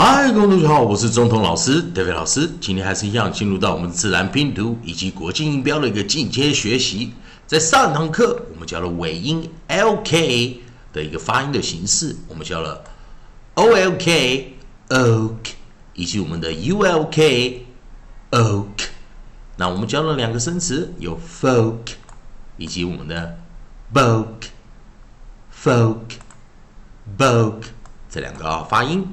[0.00, 2.48] 嗨，各位同学好，我是中通老师 David 老师。
[2.60, 7.12] 今天还是一样，进入到我们自然拼读以及国际音标的一个进阶学习。
[7.48, 10.58] 在上堂课，我们教了尾音 lk
[10.92, 12.84] 的一个发音的形式，我们教了
[13.56, 14.44] olk
[14.90, 15.34] oak
[15.94, 17.58] 以及我们的 ulk
[18.30, 18.66] oak。
[19.56, 21.74] 那我们教了两个生词，有 folk
[22.56, 23.36] 以及我们的
[23.92, 24.46] boke
[25.52, 25.96] folk
[27.18, 27.64] boke
[28.08, 29.04] 这两个啊发音。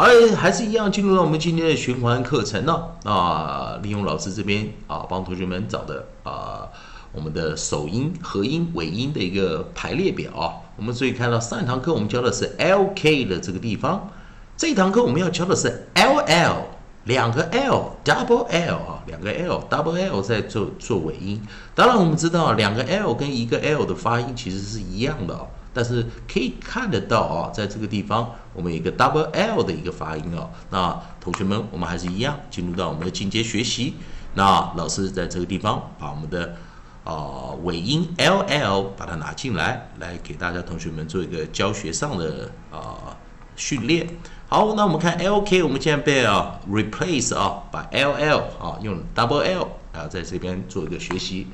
[0.00, 2.84] 好，还是一样进入到我们今天的循环课程呢。
[3.04, 6.66] 啊，利用老师这边啊，帮同学们找的啊，
[7.12, 10.56] 我们的首音、合音、尾音的一个排列表啊。
[10.78, 14.08] 我们注意看到上一堂课我们教的是 L K 的这个地方，
[14.56, 16.56] 这一堂课我们要教的是 L L，
[17.04, 21.46] 两个 L，double L 啊，两个 L，double L 在做做尾音。
[21.74, 25.46] 当然我们知道两个 L 跟一个 L 的发音其实是一样的。
[25.72, 30.50] 但是可以看得到啊，在这个地方我们有一个 double L 的一个发音哦。
[30.70, 33.94] 那同学们，我们还是一样进入到我们的进阶学习。
[34.34, 36.56] 那老师在这个地方把我们的
[37.04, 43.16] 啊尾音 L L 把它拿进来，来给大家同学们做一个教学上的啊
[43.54, 44.08] 训练。
[44.48, 51.46] 好，那我们看 L K，我们现在背啊 replace 啊，把 L L 啊用 double L 啊在这边做一个学习。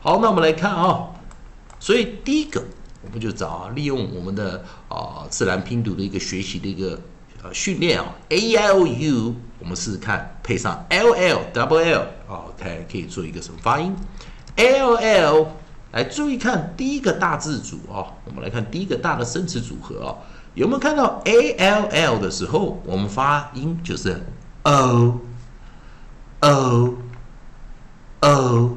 [0.00, 1.08] 好，那我们来看啊，
[1.80, 2.62] 所以第一个。
[3.06, 6.98] 我们就找，利用我们的啊自然拼读的一个学习的一个
[7.42, 13.94] 呃训练啊，a i o u，我们试试看配上 l l double l，OK 可以做一个什么发音
[14.56, 15.46] ？l l，
[15.92, 20.16] 来注意看第一个大字组啊，我们来看第一个大的生词组合啊，
[20.54, 24.20] 有没有看到 a l l 的时候，我们发音就是
[24.64, 25.20] o
[26.40, 26.94] o
[28.20, 28.76] o。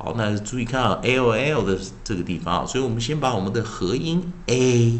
[0.00, 4.96] 好，那注意看啊，l l 的这个地方啊，所以我们先把我们的合音 a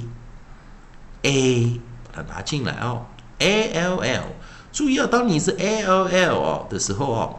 [1.23, 1.81] a
[2.13, 3.07] 把它拿进来哦
[3.39, 4.23] ，a l l，
[4.73, 7.37] 注意啊，当你是 a l l 的时候哦，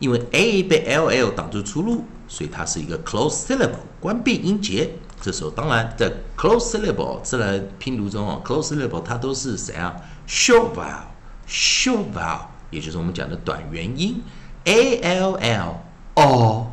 [0.00, 4.90] 因为 a 被 l l 挡住出路，所以它是一个 close syllable 关闭音节。
[5.20, 9.94] 这时候当然在 close syllable 自然拼读中哦，close syllable 它都是怎样
[10.26, 12.40] short vowel，short vowel，
[12.70, 14.20] 也就是我们讲的短元音
[14.64, 15.76] a l l。
[16.14, 16.66] 哦，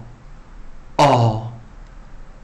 [0.98, 1.52] 哦，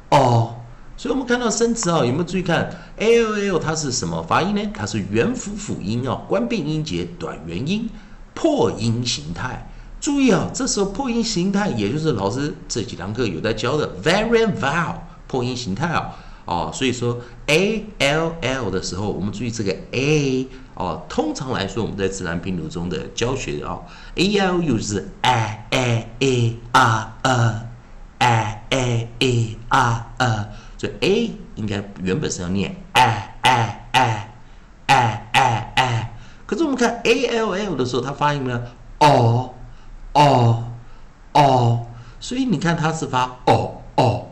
[0.09, 0.55] 哦，
[0.95, 4.61] 所以我们看到生词啊，有没有注意看？l l 它是什么发音呢？
[4.73, 7.89] 它是元辅辅音啊，关闭音节，短元音，
[8.33, 9.69] 破音形态。
[9.99, 14.95] 注意啊，这时候破音形态，也就是老师这几堂课有在教的 variant vowel
[15.27, 16.15] 破音形态啊。
[16.45, 21.03] 哦所以说 a l l 的时候，我们注意这个 a 哦。
[21.09, 23.79] 通常来说，我们在自然拼读中的教学啊
[24.15, 27.67] ，a l u 是 a a a r a
[28.19, 30.47] a a a r a，
[30.77, 34.29] 所以 a 应该原本是要念 a a a
[34.85, 36.09] a a a，
[36.45, 38.61] 可是我们看 a l l 的时候，它发音呢
[38.99, 39.55] ，o
[40.13, 40.63] o
[41.33, 41.87] o，
[42.19, 44.24] 所以你看它是发 o o。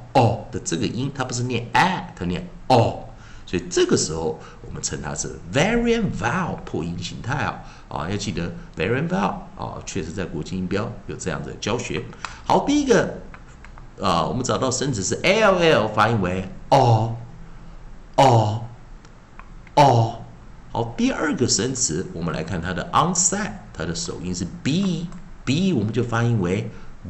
[0.54, 3.04] 的这个音，它不是念 a，它念哦，
[3.48, 7.60] 所以这个时候我们称它是 variant vowel 破音形态啊
[7.90, 12.04] 啊，要记得 variant vowel 啊，确实在国际音标有这样的教学。
[12.46, 13.16] 好，第一个
[14.00, 17.16] 啊，我们找到生词是 l l，发音为哦
[18.18, 18.62] 哦
[19.76, 20.20] 哦。
[20.72, 26.70] 好，第二个生词，我们来看它的 onset，它的首音是 b，b 我们就发音为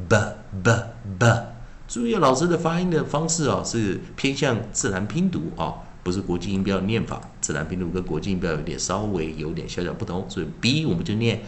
[0.10, 0.18] b
[0.64, 0.84] b
[1.20, 1.53] b。
[1.94, 7.22] 注意老师的发音的方式哦，是偏向自然拼读啊，不是国际音标念法。
[7.40, 11.40] 自然拼读跟国际音标有点稍微有点小小不同，所以 b 我们就念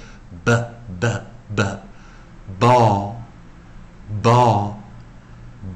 [0.43, 0.53] b
[0.99, 1.07] b
[1.55, 1.63] b
[2.59, 3.13] ball
[4.21, 4.73] ball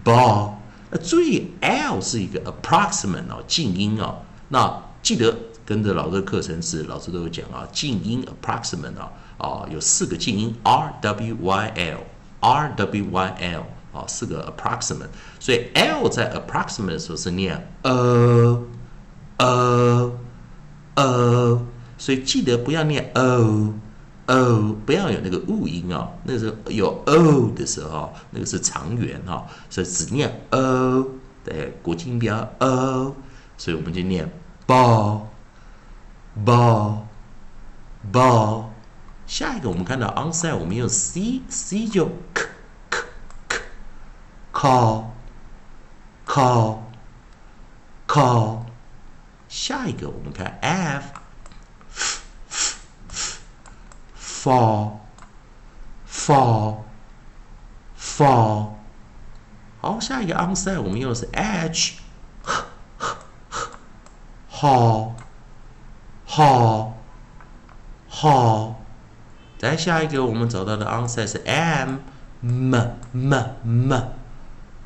[0.06, 0.52] ball。
[0.92, 4.20] 那注意 l 是一个 approximate 哦，静音哦。
[4.50, 11.98] 那记得跟着老师的课程是老师都有讲啊，静音 approximate 啊啊有四个静音 r w y l
[12.42, 13.64] r w y l。
[13.92, 18.64] 啊，四个 approximate，所以 l 在 approximate 的时候是念呃
[19.38, 20.12] 呃
[20.96, 21.66] 呃，
[21.98, 23.74] 所以记得不要念 o
[24.28, 26.10] o，不要有那个误音啊。
[26.24, 31.08] 那个时候有 o 的时候，那个是长元哈，所以只念 o，
[31.44, 33.16] 对，国际音标 o，
[33.58, 34.30] 所以我们就念
[34.68, 35.22] ball
[36.46, 36.98] ball
[38.12, 38.66] ball。
[39.26, 42.49] 下一个我们看到 onside，我们用 c c 就 k。
[44.59, 45.05] call
[46.27, 46.79] call
[48.07, 48.61] call，
[49.49, 51.13] 下一个我们看 f
[54.19, 54.93] fall
[56.09, 56.77] fall
[57.99, 58.69] fall，
[59.81, 61.95] 好，下一个 onset 我们用的是 h
[64.51, 65.13] hall
[66.27, 66.93] hall
[68.09, 68.81] 好，
[69.59, 71.99] 再下一个我们找到的 onset 是 m
[72.41, 72.75] m
[73.13, 73.93] m m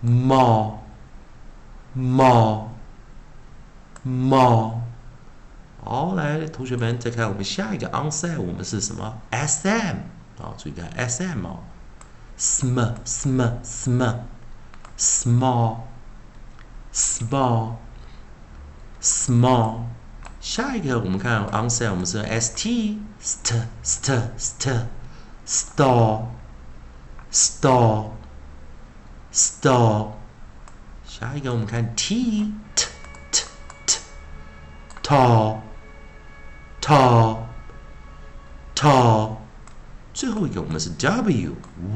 [0.06, 0.80] m
[1.94, 2.70] m
[4.04, 4.82] m
[5.82, 9.96] 好，来，同学们再看我们下一个 onset，我们是什么 sm
[10.40, 10.54] 啊？
[10.58, 11.60] 注意看 sm 哦
[12.38, 14.20] ，sm sm sm
[14.98, 15.78] small
[16.94, 17.76] small
[19.02, 19.84] small。
[20.42, 24.86] 下一个我们看 onset，我们是 st st st st
[25.48, 26.26] store
[27.32, 28.10] store
[29.34, 30.12] store。
[31.06, 32.86] 下一个我们看 t t
[33.32, 33.44] t
[33.86, 34.00] t
[35.02, 35.58] tall
[36.82, 37.38] tall
[38.76, 39.38] tall。
[40.14, 41.56] 最后一个我们是 w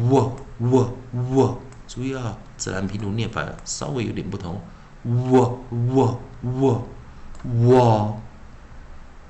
[0.10, 1.60] w w w。
[1.88, 4.60] 注意啊，自然拼读念法稍微有点不同。
[5.04, 6.82] w w w
[7.44, 8.20] w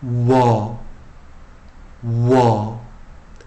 [0.01, 0.77] w
[2.01, 2.79] w，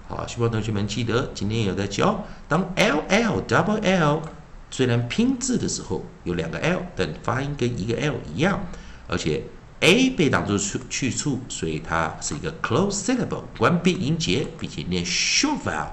[0.09, 4.23] 好，希望同学们记得，今天有在教，当 L L double L
[4.71, 8.65] 虽然拼字的时候有两个 L，但发音跟一个 L 一样，
[9.09, 9.43] 而且
[9.81, 15.89] A 被挡住去去处，所以它是一个 close syllable 关闭音节，并且念 short vowel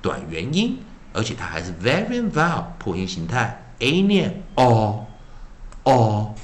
[0.00, 0.78] 短元音，
[1.12, 5.06] 而且它还是 variant vowel 破音形态，A 念 o
[5.84, 6.34] o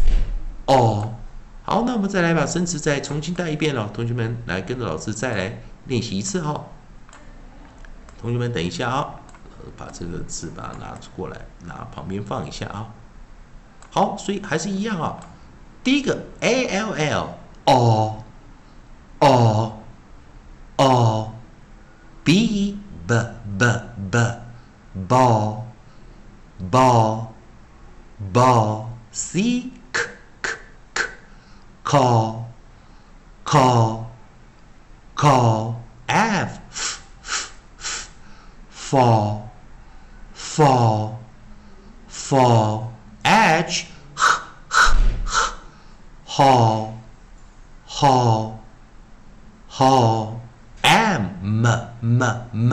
[0.66, 1.14] o。
[1.62, 6.64] 好，那我们再来把生词再重新带一遍了，同学们来跟着老师再来练习一次哈。
[8.20, 9.19] 同学们等一下啊，
[9.76, 12.88] 把这个字把它拿出过来，拿旁边放一下啊。
[13.90, 15.18] 好，所以还是一样啊。
[15.82, 17.34] 第一个 a l l
[17.64, 18.24] o
[19.18, 19.82] o
[20.76, 21.32] o
[22.22, 23.24] b b
[23.58, 23.80] b
[24.10, 24.18] b
[25.08, 25.62] ball
[26.70, 27.26] ball
[28.32, 29.72] ball c
[31.90, 32.44] call,
[33.44, 34.06] call,
[35.16, 35.74] call,
[36.06, 38.08] f, f, f, f,
[38.70, 39.29] fall, fall,
[48.00, 48.58] haul,
[49.68, 50.40] haul,
[50.82, 51.66] m, m,
[52.02, 52.22] m,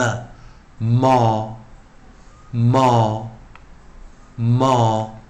[0.80, 1.60] mall,
[2.52, 3.30] mall,
[4.38, 5.20] mall,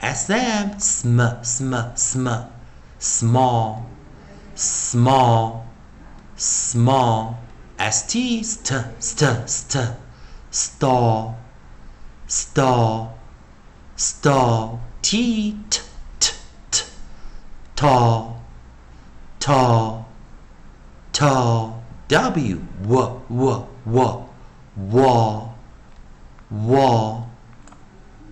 [0.00, 2.28] sm, sm, sm, sm,
[2.98, 3.86] small,
[4.54, 5.66] small,
[6.36, 7.38] small.
[7.90, 9.96] St, st, st, st,
[10.52, 11.36] stall,
[12.28, 13.18] stall,
[13.96, 14.80] stall.
[15.02, 15.80] T, t,
[16.70, 16.84] t,
[17.74, 18.31] tall,
[19.41, 20.05] tall,
[21.11, 21.73] tall.
[22.07, 24.25] W, w, w, w,
[24.75, 25.49] wall,
[26.49, 27.23] wall,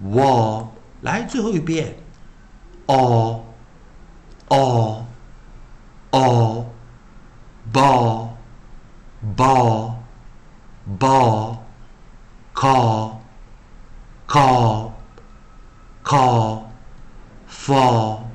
[0.01, 0.67] wall.
[1.01, 1.95] 来，最后一遍，
[2.87, 5.05] all。all,
[6.11, 6.65] all,
[7.73, 8.29] ball,
[9.35, 9.95] ball,
[10.85, 11.57] ball,
[12.53, 13.21] call,
[14.27, 14.91] call,
[16.03, 16.69] call,
[17.47, 18.29] fall,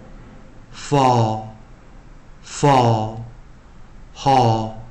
[0.73, 1.44] fall,
[2.66, 3.24] fall,
[4.16, 4.82] haul,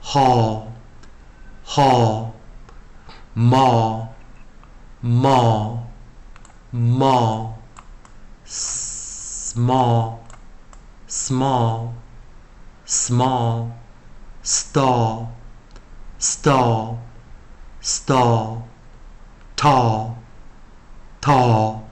[0.00, 0.72] haul,
[1.62, 2.34] haul,
[3.36, 4.12] mall,
[5.00, 5.88] mall,
[6.72, 7.62] mall,
[8.44, 10.20] small
[11.06, 11.92] small,
[12.84, 13.76] small,
[14.42, 15.32] stall,
[16.18, 17.02] stall,
[17.80, 18.68] stall,
[19.56, 20.18] tall,
[21.20, 21.88] tall,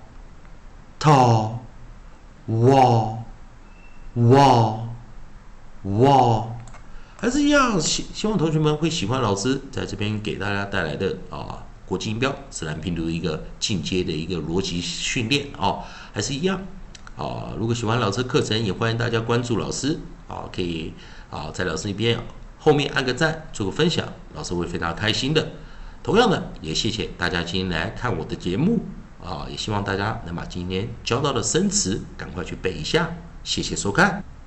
[1.00, 1.66] tall,
[2.46, 3.26] wall,
[4.14, 4.77] wall,
[5.82, 6.46] 哇
[7.16, 15.78] 还是一样，希希望同学们会喜欢老师在这边给大家带来的啊国际音标自然拼读一个进阶的一个逻辑训练啊，
[16.12, 16.60] 还是一样。
[17.16, 19.98] 啊，如果喜欢老师课程，也欢迎大家关注老师。
[20.28, 20.92] 啊，可以
[21.30, 22.20] 啊，在老师那边
[22.58, 25.48] 后面按个赞，做个分享，老师会非常开心的。
[26.02, 28.80] 同样的，也谢谢大家今天来看我的节目。
[29.24, 33.10] 啊，也希望大家能把今天教到的生词赶快去背一下。
[33.42, 34.37] 谢谢收看。